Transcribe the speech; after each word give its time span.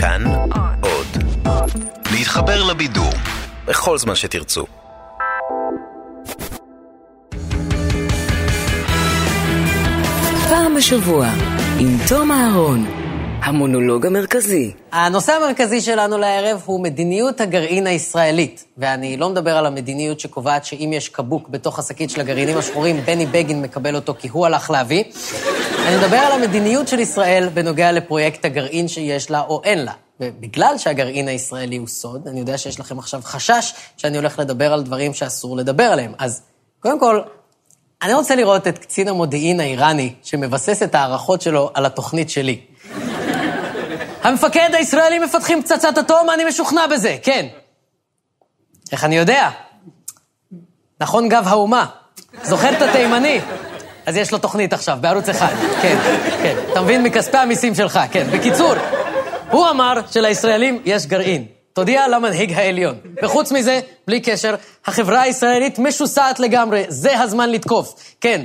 כאן 0.00 0.24
עוד. 0.80 1.06
להתחבר 2.12 2.64
לבידור 2.64 3.12
בכל 3.66 3.98
זמן 3.98 4.14
שתרצו. 4.14 4.66
פעם 10.48 10.74
בשבוע, 10.76 11.26
עם 11.80 11.96
תום 12.08 12.32
אהרון, 12.32 12.86
המונולוג 13.42 14.06
המרכזי. 14.06 14.72
הנושא 14.92 15.32
המרכזי 15.32 15.80
שלנו 15.80 16.18
לערב 16.18 16.62
הוא 16.64 16.82
מדיניות 16.82 17.40
הגרעין 17.40 17.86
הישראלית. 17.86 18.64
ואני 18.78 19.16
לא 19.16 19.30
מדבר 19.30 19.56
על 19.56 19.66
המדיניות 19.66 20.20
שקובעת 20.20 20.64
שאם 20.64 20.90
יש 20.92 21.08
קבוק 21.08 21.48
בתוך 21.48 21.78
השקית 21.78 22.10
של 22.10 22.20
הגרעינים 22.20 22.58
השחורים, 22.58 23.00
בני 23.04 23.26
בגין 23.26 23.62
מקבל 23.62 23.94
אותו 23.94 24.14
כי 24.18 24.28
הוא 24.28 24.46
הלך 24.46 24.70
להביא. 24.70 25.04
אני 25.88 25.96
מדבר 25.96 26.16
על 26.16 26.32
המדיניות 26.32 26.88
של 26.88 26.98
ישראל 26.98 27.48
בנוגע 27.54 27.92
לפרויקט 27.92 28.44
הגרעין 28.44 28.88
שיש 28.88 29.30
לה 29.30 29.40
או 29.40 29.60
אין 29.64 29.84
לה. 29.84 29.92
ובגלל 30.20 30.74
שהגרעין 30.78 31.28
הישראלי 31.28 31.76
הוא 31.76 31.88
סוד, 31.88 32.28
אני 32.28 32.40
יודע 32.40 32.58
שיש 32.58 32.80
לכם 32.80 32.98
עכשיו 32.98 33.20
חשש 33.24 33.74
שאני 33.96 34.16
הולך 34.16 34.38
לדבר 34.38 34.72
על 34.72 34.82
דברים 34.82 35.14
שאסור 35.14 35.56
לדבר 35.56 35.84
עליהם. 35.84 36.12
אז 36.18 36.42
קודם 36.80 37.00
כל, 37.00 37.20
אני 38.02 38.14
רוצה 38.14 38.36
לראות 38.36 38.66
את 38.66 38.78
קצין 38.78 39.08
המודיעין 39.08 39.60
האיראני 39.60 40.14
שמבסס 40.22 40.82
את 40.82 40.94
ההערכות 40.94 41.42
שלו 41.42 41.70
על 41.74 41.86
התוכנית 41.86 42.30
שלי. 42.30 42.60
המפקד 44.22 44.70
הישראלי 44.72 45.18
מפתחים 45.18 45.62
פצצת 45.62 45.98
אטום, 45.98 46.30
אני 46.30 46.44
משוכנע 46.44 46.86
בזה, 46.86 47.16
כן. 47.22 47.46
איך 48.92 49.04
אני 49.04 49.16
יודע? 49.16 49.50
נכון 51.00 51.28
גב 51.28 51.44
האומה. 51.46 51.86
זוכר 52.42 52.76
את 52.76 52.82
התימני? 52.82 53.40
אז 54.08 54.16
יש 54.16 54.32
לו 54.32 54.38
תוכנית 54.38 54.72
עכשיו, 54.72 54.98
בערוץ 55.00 55.28
אחד. 55.28 55.52
כן, 55.82 55.96
כן. 56.42 56.56
אתה 56.72 56.80
מבין? 56.80 57.02
מכספי 57.02 57.36
המיסים 57.36 57.74
שלך, 57.74 58.00
כן. 58.10 58.26
בקיצור, 58.30 58.74
הוא 59.50 59.70
אמר 59.70 59.92
שלישראלים 60.10 60.82
יש 60.84 61.06
גרעין. 61.06 61.44
תודיע 61.72 62.08
למנהיג 62.08 62.52
העליון. 62.52 62.94
וחוץ 63.22 63.52
מזה, 63.52 63.80
בלי 64.06 64.20
קשר, 64.20 64.54
החברה 64.86 65.20
הישראלית 65.20 65.78
משוסעת 65.78 66.40
לגמרי, 66.40 66.84
זה 66.88 67.20
הזמן 67.20 67.50
לתקוף. 67.50 67.94
כן, 68.20 68.42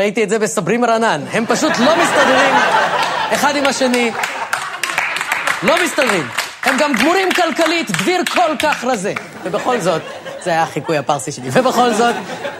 ראיתי 0.00 0.24
את 0.24 0.30
זה 0.30 0.38
בסברים 0.38 0.84
רענן, 0.84 1.24
הם 1.32 1.46
פשוט 1.46 1.72
לא 1.78 1.96
מסתדרים 1.96 2.54
אחד 3.32 3.56
עם 3.56 3.66
השני. 3.66 4.10
לא 5.62 5.84
מסתדרים. 5.84 6.41
הם 6.62 6.74
גם 6.78 6.92
גמורים 6.92 7.28
כלכלית, 7.30 7.90
דביר 7.90 8.24
כל 8.24 8.56
כך 8.58 8.84
רזה. 8.84 9.14
ובכל 9.44 9.80
זאת, 9.80 10.02
זה 10.44 10.50
היה 10.50 10.62
החיקוי 10.62 10.98
הפרסי 10.98 11.32
שלי. 11.32 11.48
ובכל 11.52 11.94
זאת, 11.94 12.14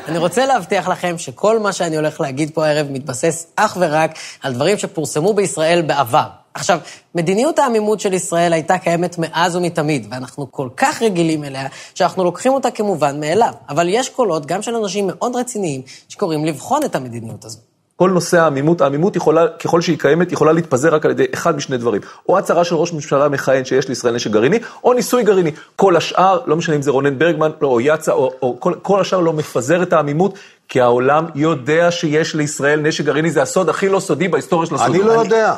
אני 0.09 0.19
רוצה 0.19 0.47
להבטיח 0.47 0.89
לכם 0.89 1.19
שכל 1.19 1.59
מה 1.59 1.73
שאני 1.73 1.97
הולך 1.97 2.21
להגיד 2.21 2.51
פה 2.55 2.67
הערב 2.67 2.87
מתבסס 2.91 3.47
אך 3.57 3.77
ורק 3.81 4.11
על 4.43 4.53
דברים 4.53 4.79
שפורסמו 4.79 5.35
בישראל 5.35 5.83
בעבר. 5.83 6.27
עכשיו, 6.55 6.79
מדיניות 7.15 7.59
העמימות 7.59 8.01
של 8.01 8.13
ישראל 8.13 8.53
הייתה 8.53 8.79
קיימת 8.79 9.19
מאז 9.19 9.57
ומתמיד, 9.57 10.07
ואנחנו 10.11 10.53
כל 10.53 10.69
כך 10.77 11.03
רגילים 11.03 11.45
אליה, 11.45 11.67
שאנחנו 11.95 12.25
לוקחים 12.25 12.53
אותה 12.53 12.71
כמובן 12.71 13.21
מאליו. 13.21 13.53
אבל 13.69 13.89
יש 13.89 14.09
קולות, 14.09 14.47
גם 14.47 14.63
של 14.63 14.77
אנשים 14.77 15.07
מאוד 15.07 15.37
רציניים, 15.37 15.83
שקוראים 16.09 16.45
לבחון 16.45 16.85
את 16.85 16.95
המדיניות 16.95 17.45
הזו. 17.45 17.72
כל 18.03 18.11
נושא 18.11 18.41
העמימות, 18.41 18.81
העמימות 18.81 19.17
יכולה, 19.17 19.49
ככל 19.49 19.81
שהיא 19.81 19.99
קיימת, 19.99 20.33
יכולה 20.33 20.53
להתפזר 20.53 20.95
רק 20.95 21.05
על 21.05 21.11
ידי 21.11 21.25
אחד 21.35 21.57
משני 21.57 21.77
דברים. 21.77 22.01
או 22.29 22.39
הצהרה 22.39 22.65
של 22.65 22.75
ראש 22.75 22.93
ממשלה 22.93 23.29
מכהן 23.29 23.65
שיש 23.65 23.89
לישראל 23.89 24.15
נשק 24.15 24.31
גרעיני, 24.31 24.59
או 24.85 24.93
ניסוי 24.93 25.23
גרעיני. 25.23 25.51
כל 25.77 25.97
השאר, 25.97 26.41
לא 26.47 26.57
משנה 26.57 26.77
אם 26.77 26.83
זה 26.83 26.91
רונן 26.91 27.19
ברגמן, 27.19 27.51
לא, 27.61 27.69
או 27.69 27.81
יצא, 27.81 28.13
או, 28.13 28.33
או 28.43 28.57
כל, 28.61 28.75
כל 28.83 29.01
השאר 29.01 29.21
לא 29.21 29.33
מפזר 29.33 29.83
את 29.83 29.93
העמימות, 29.93 30.35
כי 30.69 30.81
העולם 30.81 31.27
יודע 31.35 31.91
שיש 31.91 32.35
לישראל 32.35 32.81
נשק 32.81 33.05
גרעיני, 33.05 33.31
זה 33.31 33.43
הסוד 33.43 33.69
הכי 33.69 33.89
לא 33.89 34.01
סודי 34.01 34.29
בהיסטוריה 34.29 34.67
של 34.67 34.75
הסודות. 34.75 34.95
אני 34.95 35.05
לא 35.05 35.13
יודע. 35.13 35.55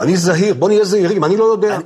אני 0.00 0.16
זהיר, 0.16 0.54
בוא 0.54 0.68
נהיה 0.68 0.84
זהירים, 0.84 1.24
אני 1.24 1.36
לא 1.36 1.44
יודע. 1.44 1.78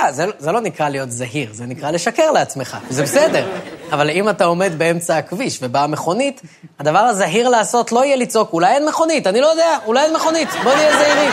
אה, 0.00 0.12
זה, 0.12 0.26
זה 0.38 0.52
לא 0.52 0.60
נקרא 0.60 0.88
להיות 0.88 1.10
זהיר, 1.10 1.48
זה 1.52 1.66
נקרא 1.66 1.90
לשקר 1.90 2.30
לעצמך, 2.30 2.76
זה 2.90 3.02
בסדר. 3.02 3.48
אבל 3.92 4.10
אם 4.10 4.28
אתה 4.28 4.44
עומד 4.44 4.72
באמצע 4.78 5.16
הכביש 5.16 5.58
ובאה 5.62 5.86
מכונית, 5.86 6.40
הדבר 6.78 6.98
הזהיר 6.98 7.48
לעשות 7.48 7.92
לא 7.92 8.04
יהיה 8.04 8.16
לצעוק, 8.16 8.52
אולי 8.52 8.74
אין 8.74 8.88
מכונית, 8.88 9.26
אני 9.26 9.40
לא 9.40 9.46
יודע, 9.46 9.78
אולי 9.86 10.04
אין 10.04 10.14
מכונית, 10.14 10.48
בוא 10.64 10.74
נהיה 10.74 10.96
זהירים. 10.98 11.30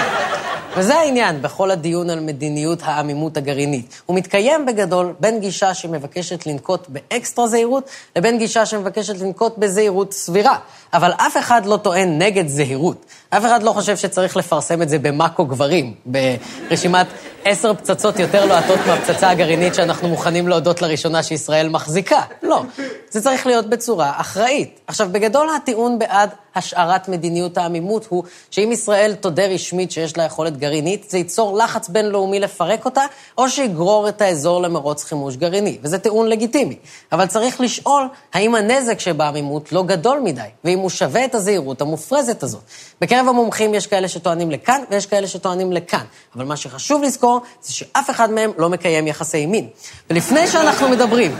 וזה 0.77 0.95
העניין 0.95 1.41
בכל 1.41 1.71
הדיון 1.71 2.09
על 2.09 2.19
מדיניות 2.19 2.79
העמימות 2.83 3.37
הגרעינית. 3.37 4.01
הוא 4.05 4.17
מתקיים 4.17 4.65
בגדול 4.65 5.13
בין 5.19 5.39
גישה 5.39 5.73
שמבקשת 5.73 6.45
לנקוט 6.45 6.87
באקסטרה 6.89 7.47
זהירות, 7.47 7.89
לבין 8.15 8.37
גישה 8.37 8.65
שמבקשת 8.65 9.21
לנקוט 9.21 9.57
בזהירות 9.57 10.13
סבירה. 10.13 10.57
אבל 10.93 11.11
אף 11.11 11.37
אחד 11.37 11.65
לא 11.65 11.77
טוען 11.77 12.21
נגד 12.21 12.47
זהירות. 12.47 13.05
אף 13.33 13.45
אחד 13.45 13.63
לא 13.63 13.71
חושב 13.71 13.97
שצריך 13.97 14.37
לפרסם 14.37 14.81
את 14.81 14.89
זה 14.89 14.99
במאקו 14.99 15.45
גברים, 15.45 15.93
ברשימת 16.05 17.07
עשר 17.45 17.73
פצצות 17.73 18.19
יותר 18.19 18.45
לוהטות 18.45 18.79
מהפצצה 18.87 19.29
הגרעינית 19.29 19.75
שאנחנו 19.75 20.07
מוכנים 20.07 20.47
להודות 20.47 20.81
לראשונה 20.81 21.23
שישראל 21.23 21.69
מחזיקה. 21.69 22.21
לא. 22.43 22.63
זה 23.09 23.21
צריך 23.21 23.47
להיות 23.47 23.69
בצורה 23.69 24.13
אחראית. 24.15 24.79
עכשיו, 24.87 25.09
בגדול 25.11 25.49
הטיעון 25.55 25.99
בעד 25.99 26.29
השארת 26.55 27.09
מדיניות 27.09 27.57
העמימות 27.57 28.05
הוא 28.09 28.23
שאם 28.51 28.71
ישראל 28.71 29.13
תודה 29.13 29.45
רשמית 29.45 29.91
שיש 29.91 30.17
לה 30.17 30.23
יכולת 30.23 30.57
גרעינית, 30.57 31.09
זה 31.09 31.17
ייצור 31.17 31.57
לחץ 31.57 31.89
בינלאומי 31.89 32.39
לפרק 32.39 32.85
אותה, 32.85 33.03
או 33.37 33.49
שיגרור 33.49 34.09
את 34.09 34.21
האזור 34.21 34.61
למרוץ 34.61 35.03
חימוש 35.03 35.35
גרעיני. 35.35 35.77
וזה 35.83 35.99
טיעון 35.99 36.27
לגיטימי. 36.27 36.75
אבל 37.11 37.25
צריך 37.25 37.61
לשאול 37.61 38.07
האם 38.33 38.55
הנזק 38.55 38.99
שבעמימות 38.99 39.71
לא 39.71 39.83
גדול 39.83 40.19
מדי, 40.19 40.41
ואם 40.63 40.79
הוא 40.79 40.89
שווה 40.89 41.25
את 41.25 41.35
הזהירות 41.35 41.81
המופרזת 41.81 42.43
הזאת. 42.43 42.61
בקרב 43.01 43.20
המומחים 43.29 43.73
יש 43.73 43.87
כאלה 43.87 44.07
שטוענים 44.07 44.51
לכאן, 44.51 44.81
ויש 44.91 45.05
כאלה 45.05 45.27
שטוענים 45.27 45.71
לכאן. 45.71 46.05
אבל 46.35 46.45
מה 46.45 46.55
שחשוב 46.55 47.03
לזכור, 47.03 47.41
זה 47.61 47.73
שאף 47.73 48.09
אחד 48.09 48.31
מהם 48.31 48.51
לא 48.57 48.69
מקיים 48.69 49.07
יחסי 49.07 49.45
מין. 49.45 49.67
ולפני 50.09 50.47
שאנחנו 50.47 50.89
מדברים 50.89 51.31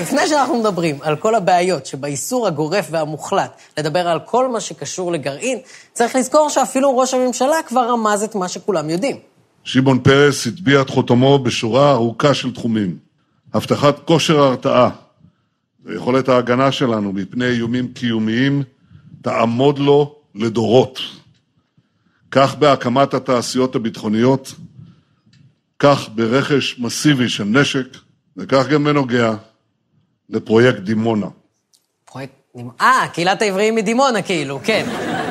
לפני 0.00 0.26
שאנחנו 0.28 0.60
מדברים 0.60 0.98
על 1.00 1.16
כל 1.16 1.34
הבעיות 1.34 1.86
שבאיסור 1.86 2.46
הגורף 2.46 2.88
והמוחלט 2.90 3.50
לדבר 3.78 4.08
על 4.08 4.18
כל 4.24 4.48
מה 4.48 4.60
שקשור 4.60 5.12
לגרעין, 5.12 5.58
צריך 5.92 6.16
לזכור 6.16 6.48
שאפילו 6.48 6.98
ראש 6.98 7.14
הממשלה 7.14 7.56
כבר 7.66 7.88
רמז 7.90 8.22
את 8.22 8.34
מה 8.34 8.48
שכולם 8.48 8.90
יודעים. 8.90 9.16
שמעון 9.64 9.98
פרס 9.98 10.46
הטביע 10.46 10.80
את 10.80 10.90
חותמו 10.90 11.38
בשורה 11.38 11.92
ארוכה 11.92 12.34
של 12.34 12.54
תחומים. 12.54 12.96
הבטחת 13.54 13.98
כושר 14.04 14.42
ההרתעה 14.42 14.90
ויכולת 15.84 16.28
ההגנה 16.28 16.72
שלנו 16.72 17.12
מפני 17.12 17.46
איומים 17.46 17.88
קיומיים 17.88 18.62
תעמוד 19.22 19.78
לו 19.78 20.14
לדורות. 20.34 21.00
כך 22.30 22.54
בהקמת 22.54 23.14
התעשיות 23.14 23.74
הביטחוניות, 23.74 24.54
כך 25.78 26.08
ברכש 26.14 26.78
מסיבי 26.78 27.28
של 27.28 27.44
נשק, 27.44 27.86
וכך 28.36 28.66
גם 28.68 28.84
בנוגע 28.84 29.32
לפרויקט 30.30 30.78
דימונה. 30.78 31.26
פרויקט 32.04 32.32
דימונה. 32.56 32.74
אה, 32.80 33.06
קהילת 33.12 33.42
העבריים 33.42 33.74
מדימונה 33.74 34.22
כאילו, 34.22 34.60
כן. 34.64 34.86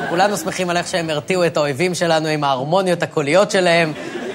כולנו 0.08 0.36
שמחים 0.36 0.70
על 0.70 0.76
איך 0.76 0.88
שהם 0.88 1.10
הרתיעו 1.10 1.46
את 1.46 1.56
האויבים 1.56 1.94
שלנו 1.94 2.28
עם 2.28 2.44
ההרמוניות 2.44 3.02
הקוליות 3.02 3.50
שלהם. 3.50 3.92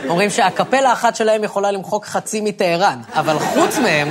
אומרים 0.10 0.30
שהקפלה 0.30 0.90
האחת 0.90 1.16
שלהם 1.16 1.44
יכולה 1.44 1.72
למחוק 1.72 2.06
חצי 2.06 2.42
מטהרן, 2.42 3.00
אבל 3.14 3.40
חוץ 3.40 3.78
מהם, 3.78 4.08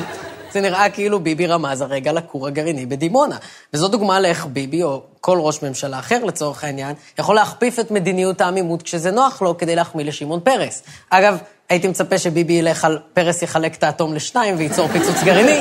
זה 0.54 0.60
נראה 0.60 0.90
כאילו 0.90 1.20
ביבי 1.20 1.46
רמז 1.46 1.80
הרגע 1.80 2.12
לכור 2.12 2.46
הגרעיני 2.46 2.86
בדימונה. 2.86 3.36
וזו 3.74 3.88
דוגמה 3.88 4.20
לאיך 4.20 4.46
ביבי, 4.46 4.82
או 4.82 5.02
כל 5.20 5.38
ראש 5.40 5.62
ממשלה 5.62 5.98
אחר 5.98 6.24
לצורך 6.24 6.64
העניין, 6.64 6.94
יכול 7.18 7.34
להכפיף 7.34 7.78
את 7.78 7.90
מדיניות 7.90 8.40
העמימות 8.40 8.82
כשזה 8.82 9.10
נוח 9.10 9.42
לו 9.42 9.58
כדי 9.58 9.76
להחמיא 9.76 10.04
לשמעון 10.04 10.40
פרס. 10.40 10.82
אגב, 11.10 11.38
הייתי 11.68 11.88
מצפה 11.88 12.18
שביבי 12.18 12.52
ילך 12.52 12.84
על 12.84 12.98
פרס 13.12 13.42
יחלק 13.42 13.74
את 13.74 13.84
האטום 13.84 14.14
לשניים 14.14 14.54
וייצור 14.58 14.88
פיצוץ 14.88 15.16
גרעיני, 15.24 15.60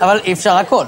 אבל 0.00 0.20
אי 0.24 0.32
אפשר 0.32 0.56
הכל. 0.56 0.84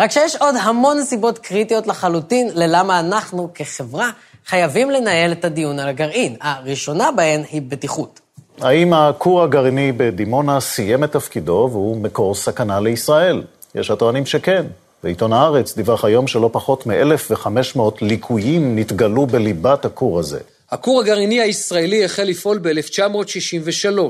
רק 0.00 0.10
שיש 0.10 0.36
עוד 0.36 0.54
המון 0.62 1.04
סיבות 1.04 1.38
קריטיות 1.38 1.86
לחלוטין 1.86 2.48
ללמה 2.54 3.00
אנחנו 3.00 3.48
כחברה 3.54 4.10
חייבים 4.46 4.90
לנהל 4.90 5.32
את 5.32 5.44
הדיון 5.44 5.78
על 5.78 5.88
הגרעין. 5.88 6.36
הראשונה 6.40 7.12
בהן 7.12 7.42
היא 7.50 7.62
בטיחות. 7.68 8.25
האם 8.60 8.92
הכור 8.92 9.42
הגרעיני 9.42 9.92
בדימונה 9.92 10.60
סיים 10.60 11.04
את 11.04 11.12
תפקידו 11.12 11.68
והוא 11.72 11.96
מקור 11.96 12.34
סכנה 12.34 12.80
לישראל? 12.80 13.42
יש 13.74 13.90
הטוענים 13.90 14.26
שכן. 14.26 14.66
בעיתון 15.02 15.32
הארץ 15.32 15.76
דיווח 15.76 16.04
היום 16.04 16.26
שלא 16.26 16.50
פחות 16.52 16.86
מ-1,500 16.86 17.80
ליקויים 18.00 18.78
נתגלו 18.78 19.26
בליבת 19.26 19.84
הכור 19.84 20.18
הזה. 20.18 20.40
הכור 20.70 21.00
הגרעיני 21.00 21.40
הישראלי 21.40 22.04
החל 22.04 22.22
לפעול 22.22 22.58
ב-1963. 22.58 24.00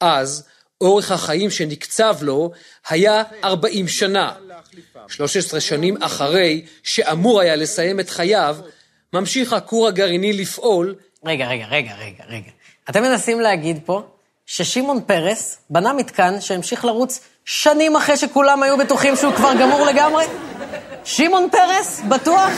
אז 0.00 0.44
אורך 0.80 1.12
החיים 1.12 1.50
שנקצב 1.50 2.16
לו 2.20 2.50
היה 2.88 3.22
40 3.44 3.88
שנה. 3.88 4.32
13 5.08 5.60
שנים 5.60 6.02
אחרי 6.02 6.64
שאמור 6.82 7.40
היה 7.40 7.56
לסיים 7.56 8.00
את 8.00 8.10
חייו, 8.10 8.56
ממשיך 9.12 9.52
הכור 9.52 9.88
הגרעיני 9.88 10.32
לפעול. 10.32 10.94
רגע, 11.24 11.48
רגע, 11.48 11.66
רגע, 11.66 11.92
רגע, 12.00 12.24
רגע. 12.28 12.50
אתם 12.90 13.02
מנסים 13.02 13.40
להגיד 13.40 13.80
פה 13.84 14.02
ששמעון 14.46 15.00
פרס 15.06 15.56
בנה 15.70 15.92
מתקן 15.92 16.40
שהמשיך 16.40 16.84
לרוץ 16.84 17.20
שנים 17.44 17.96
אחרי 17.96 18.16
שכולם 18.16 18.62
היו 18.62 18.78
בטוחים 18.78 19.16
שהוא 19.16 19.34
כבר 19.34 19.54
גמור 19.54 19.86
לגמרי? 19.86 20.24
שמעון 21.04 21.48
פרס, 21.50 22.00
בטוח? 22.08 22.50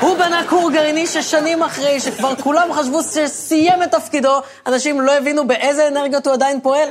הוא 0.00 0.16
בנה 0.16 0.42
כור 0.48 0.70
גרעיני 0.70 1.06
ששנים 1.06 1.62
אחרי, 1.62 2.00
שכבר 2.00 2.34
כולם 2.36 2.72
חשבו 2.72 3.02
שסיים 3.02 3.82
את 3.82 3.90
תפקידו, 3.90 4.40
אנשים 4.66 5.00
לא 5.00 5.12
הבינו 5.12 5.46
באיזה 5.46 5.88
אנרגיות 5.88 6.26
הוא 6.26 6.34
עדיין 6.34 6.60
פועל. 6.60 6.88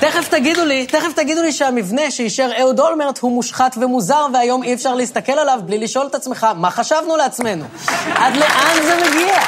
תכף 0.00 0.28
תגידו 0.28 0.64
לי, 0.64 0.86
תכף 0.86 1.12
תגידו 1.16 1.42
לי 1.42 1.52
שהמבנה 1.52 2.10
שאישר 2.10 2.50
אהוד 2.60 2.80
אולמרט 2.80 3.18
הוא 3.18 3.32
מושחת 3.32 3.76
ומוזר, 3.80 4.26
והיום 4.32 4.62
אי 4.62 4.74
אפשר 4.74 4.94
להסתכל 4.94 5.32
עליו 5.32 5.60
בלי 5.64 5.78
לשאול 5.78 6.06
את 6.06 6.14
עצמך, 6.14 6.46
מה 6.56 6.70
חשבנו 6.70 7.16
לעצמנו? 7.16 7.64
עד 8.14 8.36
לאן 8.36 8.82
זה 8.82 8.96
מגיע? 8.96 9.38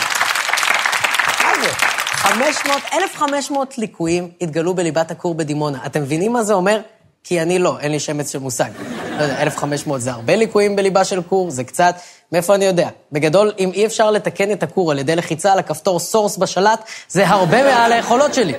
מה 2.39 2.53
זה? 2.53 2.59
500, 2.59 2.83
1,500 2.93 3.79
ליקויים 3.79 4.31
התגלו 4.41 4.75
בליבת 4.75 5.11
הכור 5.11 5.35
בדימונה. 5.35 5.79
אתם 5.87 6.03
מבינים 6.03 6.33
מה 6.33 6.43
זה 6.43 6.55
אומר? 6.55 6.81
כי 7.25 7.43
אני 7.43 7.59
לא, 7.59 7.79
אין 7.81 7.93
לי 7.93 8.01
שמץ 8.01 8.33
של 8.33 8.39
מושג. 8.39 8.71
לא 9.19 9.23
יודע, 9.23 9.43
1,500 9.43 10.01
זה 10.01 10.11
הרבה 10.11 10.37
ליקויים 10.37 10.77
בליבה 10.77 11.05
של 11.05 11.23
כור, 11.23 11.51
זה 11.51 11.65
קצת, 11.65 11.95
מאיפה 12.33 12.55
אני 12.55 12.65
יודע? 12.65 12.89
בגדול, 13.13 13.53
אם 13.59 13.71
אי 13.75 13.87
אפשר 13.87 14.11
לתקן 14.11 14.53
את 14.53 14.63
הכור 14.63 14.91
על 14.91 14.99
ידי 14.99 15.17
לחיצה 15.17 15.53
על 15.53 15.59
הכפתור 15.59 15.99
source 15.99 16.37
בשלט, 16.37 16.85
זה 17.09 17.29
הרבה 17.29 17.63
מעל 17.63 17.93
היכולות 17.93 18.35
שלי. 18.35 18.55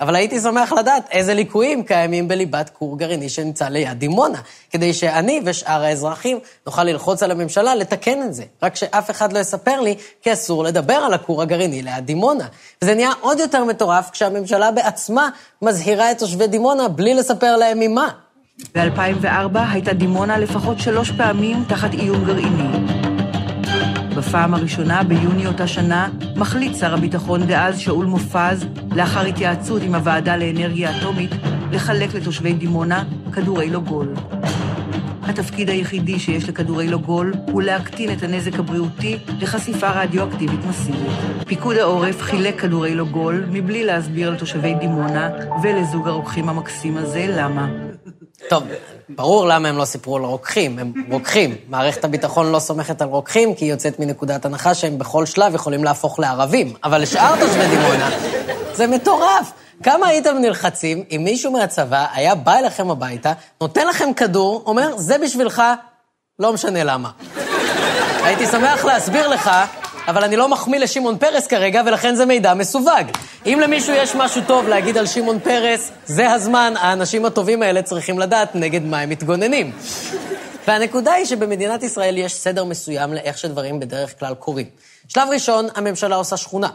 אבל 0.00 0.16
הייתי 0.16 0.40
שמח 0.40 0.72
לדעת 0.72 1.08
איזה 1.10 1.34
ליקויים 1.34 1.82
קיימים 1.82 2.28
בליבת 2.28 2.70
כור 2.78 2.98
גרעיני 2.98 3.28
שנמצא 3.28 3.68
ליד 3.68 3.98
דימונה, 3.98 4.38
כדי 4.70 4.92
שאני 4.92 5.40
ושאר 5.44 5.84
האזרחים 5.84 6.38
נוכל 6.66 6.84
ללחוץ 6.84 7.22
על 7.22 7.30
הממשלה 7.30 7.74
לתקן 7.74 8.22
את 8.22 8.34
זה. 8.34 8.44
רק 8.62 8.76
שאף 8.76 9.10
אחד 9.10 9.32
לא 9.32 9.38
יספר 9.38 9.80
לי, 9.80 9.94
כי 10.22 10.32
אסור 10.32 10.64
לדבר 10.64 10.94
על 10.94 11.14
הכור 11.14 11.42
הגרעיני 11.42 11.82
ליד 11.82 12.04
דימונה. 12.06 12.44
וזה 12.82 12.94
נהיה 12.94 13.10
עוד 13.20 13.38
יותר 13.40 13.64
מטורף 13.64 14.10
כשהממשלה 14.10 14.70
בעצמה 14.70 15.28
מזהירה 15.62 16.10
את 16.10 16.18
תושבי 16.18 16.46
דימונה 16.46 16.88
בלי 16.88 17.14
לספר 17.14 17.56
להם 17.56 17.80
ממה. 17.80 18.08
ב-2004 18.74 19.58
הייתה 19.72 19.92
דימונה 19.92 20.38
לפחות 20.38 20.78
שלוש 20.78 21.10
פעמים 21.10 21.64
תחת 21.68 21.94
איום 21.94 22.24
גרעיני. 22.24 22.83
בפעם 24.28 24.54
הראשונה, 24.54 25.02
ביוני 25.02 25.46
אותה 25.46 25.66
שנה, 25.66 26.08
מחליט 26.36 26.76
שר 26.76 26.94
הביטחון 26.94 27.46
דאז 27.46 27.78
שאול 27.78 28.06
מופז, 28.06 28.66
לאחר 28.96 29.20
התייעצות 29.20 29.82
עם 29.82 29.94
הוועדה 29.94 30.36
לאנרגיה 30.36 30.98
אטומית, 30.98 31.30
לחלק 31.72 32.14
לתושבי 32.14 32.52
דימונה 32.52 33.04
כדורי 33.32 33.70
לוגול. 33.70 34.14
התפקיד 35.22 35.68
היחידי 35.68 36.18
שיש 36.18 36.48
לכדורי 36.48 36.88
לוגול 36.88 37.32
הוא 37.46 37.62
להקטין 37.62 38.12
את 38.12 38.22
הנזק 38.22 38.58
הבריאותי 38.58 39.18
לחשיפה 39.40 39.90
רדיואקטיבית 39.90 40.60
מסיבית. 40.68 41.10
פיקוד 41.46 41.76
העורף 41.76 42.22
חילק 42.22 42.60
כדורי 42.60 42.94
לוגול 42.94 43.44
מבלי 43.50 43.84
להסביר 43.84 44.30
לתושבי 44.30 44.74
דימונה 44.74 45.30
ולזוג 45.62 46.08
הרוקחים 46.08 46.48
המקסים 46.48 46.96
הזה 46.96 47.26
למה. 47.28 47.83
טוב, 48.48 48.62
ברור 49.08 49.46
למה 49.46 49.68
הם 49.68 49.76
לא 49.76 49.84
סיפרו 49.84 50.16
על 50.16 50.22
רוקחים, 50.22 50.78
הם 50.78 50.92
רוקחים. 51.10 51.56
מערכת 51.68 52.04
הביטחון 52.04 52.52
לא 52.52 52.58
סומכת 52.58 53.02
על 53.02 53.08
רוקחים, 53.08 53.54
כי 53.54 53.64
היא 53.64 53.72
יוצאת 53.72 53.98
מנקודת 53.98 54.44
הנחה 54.44 54.74
שהם 54.74 54.98
בכל 54.98 55.26
שלב 55.26 55.54
יכולים 55.54 55.84
להפוך 55.84 56.18
לערבים. 56.18 56.74
אבל 56.84 57.02
לשאר 57.02 57.40
תושבי 57.40 57.66
דימונה, 57.68 58.10
זה 58.74 58.86
מטורף. 58.86 59.52
כמה 59.82 60.06
הייתם 60.06 60.36
נלחצים 60.38 61.04
אם 61.10 61.20
מישהו 61.24 61.52
מהצבא 61.52 62.06
היה 62.12 62.34
בא 62.34 62.58
אליכם 62.58 62.90
הביתה, 62.90 63.32
נותן 63.60 63.86
לכם 63.86 64.12
כדור, 64.16 64.62
אומר, 64.66 64.96
זה 64.96 65.18
בשבילך, 65.18 65.62
לא 66.38 66.52
משנה 66.52 66.84
למה. 66.84 67.10
הייתי 68.22 68.46
שמח 68.46 68.84
להסביר 68.84 69.28
לך 69.28 69.50
אבל 70.08 70.24
אני 70.24 70.36
לא 70.36 70.48
מחמיא 70.48 70.78
לשמעון 70.78 71.18
פרס 71.18 71.46
כרגע, 71.46 71.82
ולכן 71.86 72.14
זה 72.14 72.26
מידע 72.26 72.54
מסווג. 72.54 73.06
אם 73.46 73.58
למישהו 73.62 73.94
יש 73.94 74.14
משהו 74.14 74.42
טוב 74.46 74.68
להגיד 74.68 74.98
על 74.98 75.06
שמעון 75.06 75.40
פרס, 75.40 75.90
זה 76.06 76.30
הזמן, 76.30 76.74
האנשים 76.76 77.24
הטובים 77.24 77.62
האלה 77.62 77.82
צריכים 77.82 78.18
לדעת 78.18 78.54
נגד 78.54 78.82
מה 78.82 79.00
הם 79.00 79.10
מתגוננים. 79.10 79.72
והנקודה 80.66 81.12
היא 81.12 81.26
שבמדינת 81.26 81.82
ישראל 81.82 82.18
יש 82.18 82.34
סדר 82.34 82.64
מסוים 82.64 83.14
לאיך 83.14 83.38
שדברים 83.38 83.80
בדרך 83.80 84.18
כלל 84.18 84.34
קורים. 84.34 84.66
שלב 85.08 85.28
ראשון, 85.32 85.66
הממשלה 85.74 86.16
עושה 86.16 86.36
שכונה. 86.36 86.68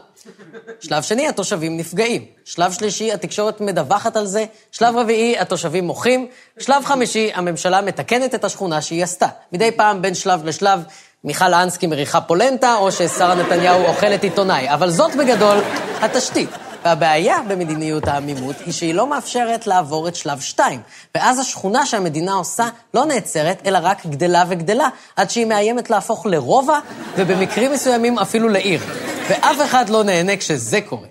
שלב 0.79 1.03
שני, 1.03 1.27
התושבים 1.27 1.77
נפגעים. 1.77 2.25
שלב 2.45 2.71
שלישי, 2.71 3.13
התקשורת 3.13 3.61
מדווחת 3.61 4.17
על 4.17 4.25
זה. 4.25 4.45
שלב 4.71 4.97
רביעי, 4.97 5.39
התושבים 5.39 5.83
מוחים. 5.83 6.27
שלב 6.59 6.85
חמישי, 6.85 7.31
הממשלה 7.33 7.81
מתקנת 7.81 8.35
את 8.35 8.43
השכונה 8.43 8.81
שהיא 8.81 9.03
עשתה. 9.03 9.27
מדי 9.51 9.71
פעם, 9.71 10.01
בין 10.01 10.13
שלב 10.13 10.45
לשלב, 10.45 10.83
מיכל 11.23 11.53
אנסקי 11.53 11.87
מריחה 11.87 12.21
פולנטה, 12.21 12.75
או 12.75 12.91
ששרה 12.91 13.35
נתניהו 13.35 13.85
אוכלת 13.85 14.23
עיתונאי. 14.23 14.73
אבל 14.73 14.89
זאת 14.89 15.15
בגדול 15.15 15.57
התשתית. 16.01 16.49
והבעיה 16.85 17.37
במדיניות 17.47 18.07
העמימות 18.07 18.55
היא 18.65 18.73
שהיא 18.73 18.93
לא 18.93 19.07
מאפשרת 19.07 19.67
לעבור 19.67 20.07
את 20.07 20.15
שלב 20.15 20.39
2. 20.39 20.81
ואז 21.15 21.39
השכונה 21.39 21.85
שהמדינה 21.85 22.33
עושה 22.33 22.69
לא 22.93 23.05
נעצרת, 23.05 23.61
אלא 23.65 23.79
רק 23.81 24.05
גדלה 24.05 24.43
וגדלה, 24.47 24.89
עד 25.15 25.29
שהיא 25.29 25.45
מאיימת 25.45 25.89
להפוך 25.89 26.25
לרובע, 26.25 26.79
ובמקרים 27.17 27.71
מסוימים 27.71 28.19
אפילו 28.19 28.49
לעיר. 28.49 28.81
ואף 29.29 29.57
אחד 29.65 29.89
לא 29.89 30.03
נהנה 30.03 30.37
כשזה 30.37 30.81
קורה. 30.81 31.07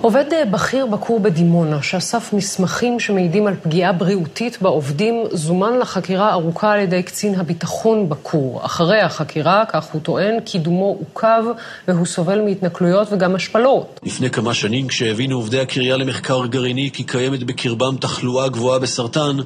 עובד 0.00 0.24
בכיר 0.50 0.86
בכור 0.86 1.20
בדימונה, 1.20 1.82
שאסף 1.82 2.32
מסמכים 2.32 3.00
שמעידים 3.00 3.46
על 3.46 3.54
פגיעה 3.62 3.92
בריאותית 3.92 4.58
בעובדים, 4.62 5.24
זומן 5.32 5.78
לחקירה 5.78 6.32
ארוכה 6.32 6.72
על 6.72 6.80
ידי 6.80 7.02
קצין 7.02 7.34
הביטחון 7.34 8.08
בכור. 8.08 8.60
אחרי 8.64 9.00
החקירה, 9.00 9.64
כך 9.68 9.84
הוא 9.92 10.00
טוען, 10.00 10.40
קידומו 10.40 10.96
עוכב 11.00 11.42
והוא 11.88 12.06
סובל 12.06 12.40
מהתנכלויות 12.40 13.08
וגם 13.12 13.34
השפלות. 13.34 14.00
לפני 14.02 14.30
כמה 14.30 14.54
שנים, 14.54 14.88
כשהבינו 14.88 15.36
עובדי 15.36 15.60
הקריה 15.60 15.96
למחקר 15.96 16.46
גרעיני 16.46 16.90
כי 16.92 17.04
קיימת 17.04 17.42
בקרבם 17.42 17.96
תחלואה 17.96 18.48
גבוהה 18.48 18.78
בסרטן, 18.78 19.36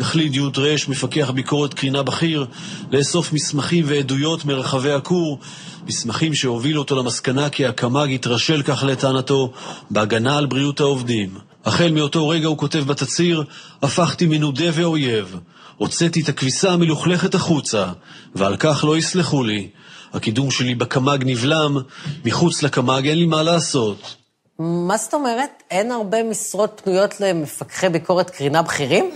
החליט 0.00 0.34
יוד 0.34 0.58
רש, 0.58 0.88
מפקח 0.88 1.30
ביקורת 1.30 1.74
קרינה 1.74 2.02
בכיר, 2.02 2.46
לאסוף 2.92 3.32
מסמכים 3.32 3.84
ועדויות 3.88 4.44
מרחבי 4.44 4.92
הכור. 4.92 5.38
מסמכים 5.86 6.34
שהובילו 6.34 6.82
אותו 6.82 6.96
למסקנה 6.96 7.50
כי 7.50 7.66
הקמ"ג 7.66 8.08
התרשל 8.14 8.62
כך 8.62 8.84
לטענתו 8.86 9.52
בהגנה 9.90 10.38
על 10.38 10.46
בריאות 10.46 10.80
העובדים. 10.80 11.38
החל 11.64 11.92
מאותו 11.92 12.28
רגע 12.28 12.48
הוא 12.48 12.58
כותב 12.58 12.78
בתצהיר, 12.78 13.44
הפכתי 13.82 14.26
מנודה 14.26 14.64
ואויב. 14.72 15.36
הוצאתי 15.76 16.20
את 16.20 16.28
הכביסה 16.28 16.72
המלוכלכת 16.72 17.34
החוצה, 17.34 17.86
ועל 18.34 18.56
כך 18.56 18.84
לא 18.84 18.96
יסלחו 18.96 19.44
לי. 19.44 19.68
הקידום 20.12 20.50
שלי 20.50 20.74
בקמ"ג 20.74 21.18
נבלם, 21.26 21.76
מחוץ 22.24 22.62
לקמ"ג 22.62 23.06
אין 23.06 23.18
לי 23.18 23.26
מה 23.26 23.42
לעשות. 23.42 24.16
מה 24.58 24.96
זאת 24.96 25.14
אומרת? 25.14 25.62
אין 25.70 25.92
הרבה 25.92 26.22
משרות 26.22 26.80
פנויות 26.84 27.20
למפקחי 27.20 27.88
ביקורת 27.88 28.30
קרינה 28.30 28.62
בכירים? 28.62 29.10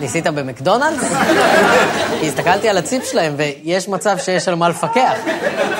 ניסית 0.00 0.26
במקדונלדס? 0.26 1.04
כי 2.20 2.26
הסתכלתי 2.28 2.68
על 2.68 2.78
הציפ 2.78 3.04
שלהם, 3.04 3.34
ויש 3.36 3.88
מצב 3.88 4.18
שיש 4.18 4.48
על 4.48 4.54
מה 4.54 4.68
לפקח. 4.68 5.18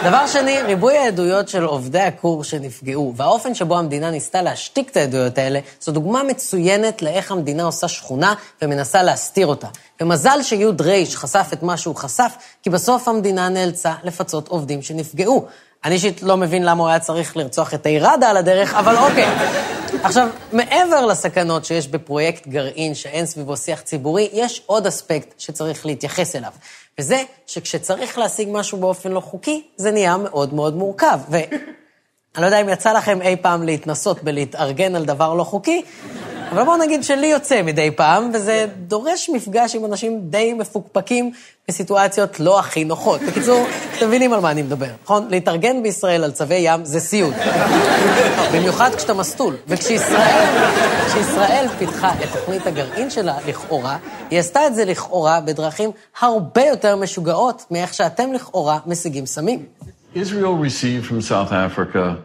דבר 0.05 0.27
שני, 0.27 0.63
ריבוי 0.63 0.99
העדויות 0.99 1.49
של 1.49 1.65
עובדי 1.65 2.01
הכור 2.01 2.45
שנפגעו, 2.45 3.13
והאופן 3.17 3.55
שבו 3.55 3.79
המדינה 3.79 4.11
ניסתה 4.11 4.43
להשתיק 4.43 4.91
את 4.91 4.97
העדויות 4.97 5.39
האלה, 5.39 5.61
זו 5.81 5.93
דוגמה 5.93 6.23
מצוינת 6.23 7.03
לאיך 7.03 7.33
המדינה 7.33 7.63
עושה 7.63 7.89
שכונה 7.89 8.35
ומנסה 8.63 9.03
להסתיר 9.03 9.47
אותה. 9.47 9.67
ומזל 10.01 10.43
שיוד 10.43 10.81
רייש 10.81 11.17
חשף 11.17 11.49
את 11.53 11.63
מה 11.63 11.77
שהוא 11.77 11.97
חשף, 11.97 12.33
כי 12.63 12.71
בסוף 12.71 13.09
המדינה 13.09 13.49
נאלצה 13.49 13.93
לפצות 14.05 14.49
עובדים 14.49 14.83
שנפגעו. 14.83 15.47
אני 15.85 15.95
אישית 15.95 16.23
לא 16.23 16.37
מבין 16.37 16.65
למה 16.65 16.83
הוא 16.83 16.89
היה 16.89 16.99
צריך 16.99 17.37
לרצוח 17.37 17.75
את 17.75 17.87
אירדה 17.87 18.31
על 18.31 18.37
הדרך, 18.37 18.75
אבל 18.75 18.97
אוקיי. 18.97 19.29
עכשיו, 20.03 20.29
מעבר 20.53 21.07
לסכנות 21.07 21.65
שיש 21.65 21.89
בפרויקט 21.89 22.47
גרעין 22.47 22.95
שאין 22.95 23.27
סביבו 23.27 23.57
שיח 23.57 23.81
ציבורי, 23.81 24.29
יש 24.33 24.63
עוד 24.67 24.87
אספקט 24.87 25.41
שצריך 25.41 25.87
להתייחס 25.87 26.37
אליו. 26.37 26.51
וזה 26.99 27.23
שכשצריך 27.47 28.19
להשיג 28.19 28.49
משהו 28.53 28.79
באופן 28.79 29.13
לא 29.13 29.21
חוקי, 29.21 29.63
זה 29.77 29.91
נהיה 29.91 30.17
מאוד 30.17 30.55
מאוד 30.55 30.77
מורכב. 30.77 31.19
ואני 31.31 31.47
לא 32.39 32.47
יודע 32.47 32.61
אם 32.61 32.69
יצא 32.69 32.93
לכם 32.93 33.23
אי 33.23 33.37
פעם 33.37 33.63
להתנסות 33.63 34.23
בלהתארגן 34.23 34.95
על 34.95 35.05
דבר 35.05 35.35
לא 35.35 35.45
חוקי, 35.45 35.83
אבל 36.51 36.65
בואו 36.65 36.77
נגיד 36.77 37.05
שלי 37.05 37.27
יוצא 37.27 37.63
מדי 37.63 37.91
פעם, 37.91 38.31
וזה 38.35 38.67
דורש 38.87 39.31
מפגש 39.35 39.75
עם 39.75 39.85
אנשים 39.85 40.21
די 40.23 40.53
מפוקפקים 40.53 41.33
בסיטואציות 41.69 42.41
לא 42.41 42.59
הכי 42.59 42.85
נוחות. 42.85 43.21
בקיצור, 43.23 43.67
אתם 43.97 44.07
מבינים 44.07 44.33
על 44.33 44.41
מה 44.41 44.51
אני 44.51 44.63
מדבר, 44.63 44.87
נכון? 45.05 45.27
להתארגן 45.31 45.83
בישראל 45.83 46.25
על 46.25 46.31
צווי 46.31 46.57
ים 46.59 46.85
זה 46.85 47.01
סיוט. 47.01 47.35
במיוחד 48.55 48.91
כשאתה 48.97 49.15
מסטול. 49.15 49.57
וכשישראל 49.69 50.47
פיתחה 51.79 52.13
את 52.25 52.29
תוכנית 52.33 52.67
הגרעין 52.67 53.11
שלה, 53.11 53.37
לכאורה, 53.47 53.97
היא 54.31 54.39
עשתה 54.39 54.67
את 54.67 54.75
זה 54.75 54.85
לכאורה 54.85 55.41
בדרכים 55.41 55.91
הרבה 56.21 56.63
יותר 56.65 56.97
משוגעות 56.97 57.65
מאיך 57.71 57.95
שאתם 57.95 58.33
לכאורה 58.33 58.79
משיגים 58.87 59.27
סמים. 59.27 59.63
Israel 60.15 60.57
received 60.69 61.05
from 61.09 61.21
South 61.21 61.53
Africa 61.53 62.17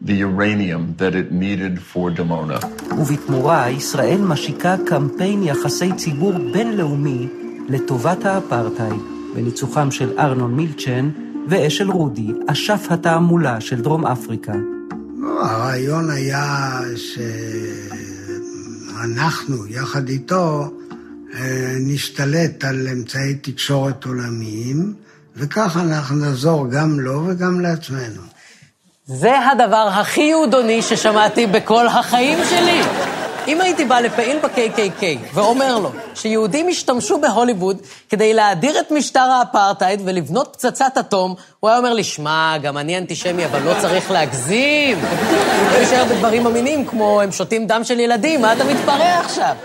the 0.00 0.14
uranium 0.14 0.94
that 0.98 1.14
it 1.14 1.32
needed 1.32 1.80
for 1.80 2.10
Dimona. 2.10 2.60
ובתמורה, 2.98 3.70
ישראל 3.70 4.20
משיקה 4.20 4.76
קמפיין 4.86 5.42
יחסי 5.42 5.92
ציבור 5.96 6.32
בינלאומי 6.52 7.28
לטובת 7.68 8.24
האפרטהייד, 8.24 9.00
בניצוחם 9.34 9.90
של 9.90 10.18
ארנון 10.18 10.54
מילצ'ן 10.54 11.10
ואשל 11.48 11.90
רודי, 11.90 12.32
אשף 12.46 12.86
התעמולה 12.90 13.60
של 13.60 13.82
דרום 13.82 14.06
אפריקה. 14.06 14.52
הרעיון 15.42 16.10
היה 16.10 16.80
שאנחנו, 18.96 19.66
יחד 19.66 20.08
איתו, 20.08 20.72
נשתלט 21.80 22.64
על 22.64 22.88
אמצעי 22.88 23.34
תקשורת 23.34 24.04
עולמיים, 24.04 24.94
וכך 25.36 25.76
אנחנו 25.76 26.16
נעזור 26.16 26.68
גם 26.70 27.00
לו 27.00 27.24
וגם 27.26 27.60
לעצמנו. 27.60 28.35
זה 29.06 29.38
הדבר 29.46 29.88
הכי 29.92 30.20
יהודוני 30.20 30.82
ששמעתי 30.82 31.46
בכל 31.46 31.86
החיים 31.86 32.38
שלי. 32.50 32.80
אם 33.48 33.60
הייתי 33.60 33.84
בא 33.84 34.00
לפעיל 34.00 34.38
ב-KKK 34.38 35.02
ואומר 35.34 35.78
לו 35.78 35.90
שיהודים 36.14 36.68
השתמשו 36.68 37.20
בהוליווד 37.20 37.76
כדי 38.08 38.34
להדיר 38.34 38.80
את 38.80 38.90
משטר 38.90 39.20
האפרטהייד 39.20 40.00
ולבנות 40.04 40.48
פצצת 40.52 40.98
אטום, 41.00 41.34
הוא 41.60 41.70
היה 41.70 41.78
אומר 41.78 41.92
לי, 41.92 42.04
שמע, 42.04 42.56
גם 42.62 42.78
אני 42.78 42.98
אנטישמי, 42.98 43.44
אבל 43.44 43.62
לא 43.62 43.72
צריך 43.80 44.10
להגזים. 44.10 44.98
לא 45.02 45.78
להישאר 45.78 46.04
בדברים 46.04 46.46
אמינים 46.46 46.86
כמו 46.86 47.20
הם 47.20 47.32
שותים 47.32 47.66
דם 47.66 47.84
של 47.84 48.00
ילדים, 48.00 48.42
מה 48.42 48.52
אתה 48.52 48.64
מתפרע 48.64 49.18
עכשיו? 49.18 49.56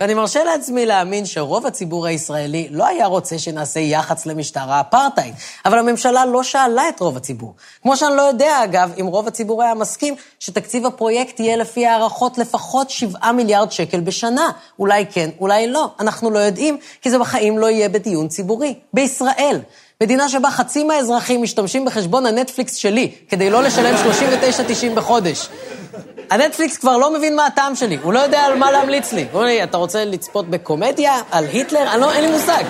ואני 0.00 0.14
מרשה 0.14 0.44
לעצמי 0.44 0.86
להאמין 0.86 1.26
שרוב 1.26 1.66
הציבור 1.66 2.06
הישראלי 2.06 2.68
לא 2.70 2.86
היה 2.86 3.06
רוצה 3.06 3.38
שנעשה 3.38 3.80
יח"צ 3.80 4.26
למשטר 4.26 4.72
האפרטהייד, 4.72 5.34
אבל 5.64 5.78
הממשלה 5.78 6.26
לא 6.26 6.42
שאלה 6.42 6.88
את 6.88 7.00
רוב 7.00 7.16
הציבור. 7.16 7.54
כמו 7.82 7.96
שאני 7.96 8.16
לא 8.16 8.22
יודע, 8.22 8.64
אגב, 8.64 8.92
אם 9.00 9.06
רוב 9.06 9.28
הציבור 9.28 9.62
היה 9.62 9.74
מסכים 9.74 10.14
שתקציב 10.40 10.86
הפרויקט 10.86 11.40
יהיה 11.40 11.56
לפי 11.56 11.86
הערכות 11.86 12.38
לפחות 12.38 12.90
7 12.90 13.32
מיליארד 13.32 13.72
שקל 13.72 14.00
בשנה. 14.00 14.50
אולי 14.78 15.06
כן, 15.06 15.30
אולי 15.40 15.66
לא. 15.66 15.88
אנחנו 16.00 16.30
לא 16.30 16.38
יודעים, 16.38 16.78
כי 17.02 17.10
זה 17.10 17.18
בחיים 17.18 17.58
לא 17.58 17.70
יהיה 17.70 17.88
בדיון 17.88 18.28
ציבורי. 18.28 18.74
בישראל. 18.92 19.60
מדינה 20.02 20.28
שבה 20.28 20.50
חצי 20.50 20.84
מהאזרחים 20.84 21.42
משתמשים 21.42 21.84
בחשבון 21.84 22.26
הנטפליקס 22.26 22.74
שלי 22.74 23.12
כדי 23.28 23.50
לא 23.50 23.62
לשלם 23.62 23.94
39.90 23.94 24.94
בחודש. 24.94 25.48
הנטפליקס 26.30 26.76
כבר 26.76 26.96
לא 26.96 27.14
מבין 27.14 27.36
מה 27.36 27.46
הטעם 27.46 27.74
שלי, 27.74 27.98
הוא 28.02 28.12
לא 28.12 28.18
יודע 28.18 28.40
על 28.40 28.58
מה 28.58 28.72
להמליץ 28.72 29.12
לי. 29.12 29.22
הוא 29.22 29.30
אומר 29.32 29.44
לי, 29.44 29.62
אתה 29.64 29.76
רוצה 29.76 30.04
לצפות 30.04 30.50
בקומדיה? 30.50 31.20
על 31.30 31.44
היטלר? 31.44 31.92
אני 31.92 32.00
לא, 32.00 32.12
אין 32.12 32.24
לי 32.24 32.30
מושג. 32.30 32.64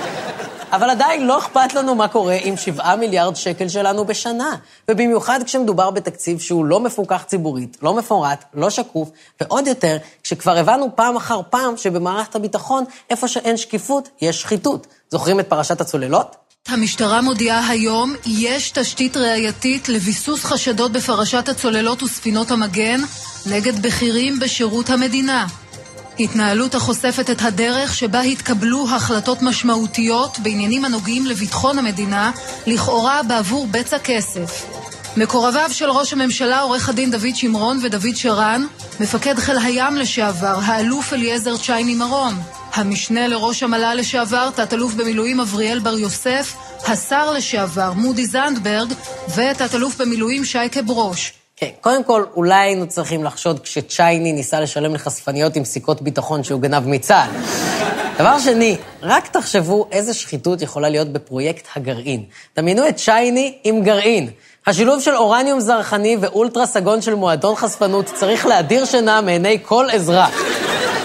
אבל 0.72 0.90
עדיין 0.90 1.26
לא 1.26 1.38
אכפת 1.38 1.74
לנו 1.74 1.94
מה 1.94 2.08
קורה 2.08 2.36
עם 2.42 2.56
7 2.56 2.96
מיליארד 2.96 3.36
שקל 3.36 3.68
שלנו 3.68 4.04
בשנה. 4.04 4.56
ובמיוחד 4.90 5.40
כשמדובר 5.44 5.90
בתקציב 5.90 6.40
שהוא 6.40 6.64
לא 6.64 6.80
מפוקח 6.80 7.24
ציבורית, 7.26 7.76
לא 7.82 7.94
מפורט, 7.94 8.44
לא 8.54 8.70
שקוף, 8.70 9.10
ועוד 9.40 9.66
יותר, 9.66 9.96
כשכבר 10.22 10.56
הבנו 10.56 10.86
פעם 10.94 11.16
אחר 11.16 11.40
פעם 11.50 11.76
שבמערכת 11.76 12.34
הביטחון, 12.34 12.84
איפה 13.10 13.28
שאין 13.28 13.56
שקיפות, 13.56 14.08
יש 14.20 14.42
שחיתות. 14.42 14.86
זוכרים 15.10 15.40
את 15.40 15.48
פרשת 15.48 15.80
הצוללות? 15.80 16.36
המשטרה 16.68 17.20
מודיעה 17.20 17.68
היום, 17.68 18.14
יש 18.26 18.70
תשתית 18.70 19.16
ראייתית 19.16 19.88
לביסוס 19.88 20.44
חשדות 20.44 20.92
בפרשת 20.92 21.48
הצוללות 21.48 22.02
וספינות 22.02 22.50
המגן 22.50 23.00
נגד 23.46 23.82
בכירים 23.82 24.40
בשירות 24.40 24.90
המדינה. 24.90 25.46
התנהלות 26.18 26.74
החושפת 26.74 27.30
את 27.30 27.42
הדרך 27.42 27.94
שבה 27.94 28.20
התקבלו 28.20 28.86
החלטות 28.90 29.42
משמעותיות 29.42 30.38
בעניינים 30.38 30.84
הנוגעים 30.84 31.26
לביטחון 31.26 31.78
המדינה, 31.78 32.32
לכאורה 32.66 33.22
בעבור 33.22 33.66
בצע 33.70 33.98
כסף. 33.98 34.66
מקורביו 35.16 35.70
של 35.72 35.90
ראש 35.90 36.12
הממשלה, 36.12 36.60
עורך 36.60 36.88
הדין 36.88 37.10
דוד 37.10 37.34
שמרון 37.36 37.80
ודוד 37.82 38.16
שרן, 38.16 38.66
מפקד 39.00 39.38
חיל 39.38 39.58
הים 39.58 39.96
לשעבר, 39.96 40.58
האלוף 40.64 41.12
אליעזר 41.12 41.56
צ'ייני 41.56 41.94
מרום, 41.94 42.34
המשנה 42.74 43.28
לראש 43.28 43.62
המל"ל 43.62 43.94
לשעבר, 43.98 44.50
תת-אלוף 44.50 44.94
במילואים 44.94 45.40
אבריאל 45.40 45.78
בר 45.78 45.98
יוסף, 45.98 46.54
השר 46.86 47.32
לשעבר, 47.32 47.92
מודי 47.92 48.26
זנדברג, 48.26 48.92
ותת-אלוף 49.28 50.00
במילואים 50.00 50.44
שייקה 50.44 50.82
ברוש. 50.82 51.32
כן, 51.56 51.68
קודם 51.80 52.04
כל, 52.04 52.24
אולי 52.36 52.54
היינו 52.54 52.86
צריכים 52.86 53.24
לחשוד 53.24 53.60
כשצ'ייני 53.60 54.32
ניסה 54.32 54.60
לשלם 54.60 54.94
לחשפניות 54.94 55.56
עם 55.56 55.64
סיכות 55.64 56.02
ביטחון 56.02 56.44
שהוא 56.44 56.60
גנב 56.60 56.88
מצה"ל. 56.88 57.30
דבר 58.18 58.38
שני, 58.38 58.76
רק 59.02 59.28
תחשבו 59.28 59.86
איזה 59.92 60.14
שחיתות 60.14 60.62
יכולה 60.62 60.88
להיות 60.88 61.08
בפרויקט 61.08 61.66
הגרעין. 61.76 62.24
דמיינו 62.56 62.88
את 62.88 62.96
צ'ייני 62.96 63.58
עם 63.64 63.82
גרעין. 63.82 64.30
השילוב 64.66 65.00
של 65.00 65.16
אורניום 65.16 65.60
זרחני 65.60 66.16
ואולטרה 66.20 66.66
סגון 66.66 67.02
של 67.02 67.14
מועדון 67.14 67.56
חשפנות 67.56 68.04
צריך 68.14 68.46
להדיר 68.46 68.84
שינה 68.84 69.20
מעיני 69.20 69.58
כל 69.62 69.90
אזרח. 69.90 70.30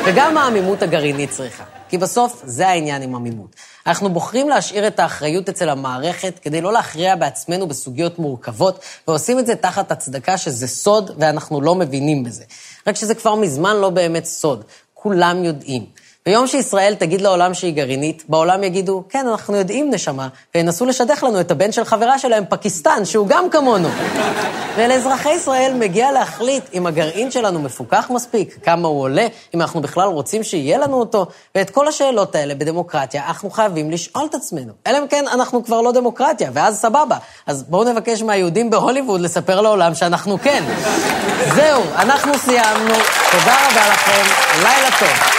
וגם 0.06 0.38
העמימות 0.38 0.82
הגרעינית 0.82 1.29
צריכה. 1.29 1.63
כי 1.89 1.98
בסוף 1.98 2.41
זה 2.46 2.68
העניין 2.68 3.01
עם 3.01 3.15
עמימות. 3.15 3.56
אנחנו 3.88 4.10
בוחרים 4.10 4.50
להשאיר 4.50 4.88
את 4.88 5.00
האחריות 5.00 5.50
אצל 5.50 5.70
המערכת 5.70 6.39
כדי 6.39 6.62
לא 6.62 6.74
להכריע 6.74 7.15
בעצמנו 7.15 7.68
בסוגיות 7.68 8.20
מורכבות, 8.20 8.79
ועושים 9.08 9.39
את 9.39 9.46
זה 9.46 9.56
תחת 9.56 9.91
הצדקה 9.91 10.38
שזה 10.38 10.68
סוד 10.68 11.12
ואנחנו 11.18 11.62
לא 11.62 11.75
מבינים 11.75 12.24
בזה. 12.24 12.44
רק 12.88 12.96
שזה 12.96 13.15
כבר 13.15 13.36
מזמן 13.36 13.75
לא 13.75 13.89
באמת 13.89 14.25
סוד. 14.25 14.63
כולם 14.94 15.44
יודעים. 15.44 15.86
ביום 16.25 16.47
שישראל 16.47 16.95
תגיד 16.95 17.21
לעולם 17.21 17.53
שהיא 17.53 17.73
גרעינית, 17.73 18.23
בעולם 18.27 18.63
יגידו, 18.63 19.03
כן, 19.09 19.27
אנחנו 19.27 19.55
יודעים, 19.55 19.91
נשמה, 19.93 20.27
וינסו 20.55 20.85
לשדך 20.85 21.23
לנו 21.23 21.39
את 21.39 21.51
הבן 21.51 21.71
של 21.71 21.83
חברה 21.83 22.19
שלהם, 22.19 22.43
פקיסטן, 22.49 23.05
שהוא 23.05 23.27
גם 23.27 23.49
כמונו. 23.49 23.89
ולאזרחי 24.77 25.29
ישראל 25.29 25.73
מגיע 25.73 26.11
להחליט 26.11 26.63
אם 26.73 26.88
הגרעין 26.88 27.31
שלנו 27.31 27.61
מפוקח 27.61 28.09
מספיק, 28.09 28.57
כמה 28.63 28.88
הוא 28.88 29.01
עולה, 29.01 29.27
אם 29.55 29.61
אנחנו 29.61 29.81
בכלל 29.81 30.07
רוצים 30.07 30.43
שיהיה 30.43 30.77
לנו 30.77 30.99
אותו, 30.99 31.25
ואת 31.55 31.69
כל 31.69 31.88
השאלות 31.88 32.35
האלה 32.35 32.55
בדמוקרטיה 32.55 33.27
אנחנו 33.27 33.49
חייבים 33.49 33.91
לשאול 33.91 34.25
את 34.29 34.35
עצמנו. 34.35 34.73
אלא 34.88 34.97
אם 34.97 35.07
כן 35.07 35.25
אנחנו 35.33 35.65
כבר 35.65 35.81
לא 35.81 35.91
דמוקרטיה, 35.91 36.49
ואז 36.53 36.79
סבבה. 36.79 37.17
אז 37.47 37.63
בואו 37.63 37.83
נבקש 37.91 38.21
מהיהודים 38.21 38.69
בהוליווד 38.69 39.21
לספר 39.21 39.61
לעולם 39.61 39.95
שאנחנו 39.95 40.38
כן. 40.38 40.63
זהו, 41.55 41.81
אנחנו 41.95 42.38
סיימנו. 42.38 42.93
תודה 43.31 43.55
רבה 43.69 43.89
לכם, 43.89 44.23
לילה 44.63 44.89
טוב. 44.99 45.38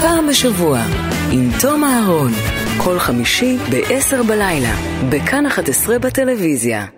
פעם 0.00 0.26
בשבוע, 0.28 0.80
עם 1.32 1.48
תום 1.60 1.84
אהרון, 1.84 2.32
כל 2.84 2.98
חמישי 2.98 3.56
ב-10 3.70 4.22
בלילה, 4.28 4.74
בכאן 5.10 5.46
11 5.46 5.98
בטלוויזיה. 5.98 6.95